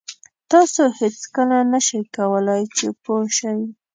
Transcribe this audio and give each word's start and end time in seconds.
تاسو 0.51 0.81
هېڅکله 0.99 1.57
نه 1.71 1.79
شئ 1.87 2.01
کولای 2.15 2.63
چې 2.75 2.87
پوه 3.03 3.25
شئ. 3.37 3.59